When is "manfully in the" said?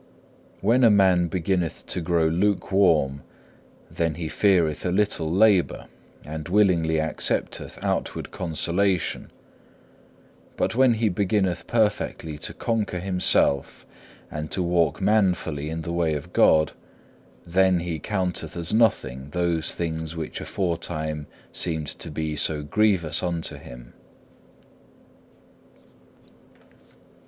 15.01-15.93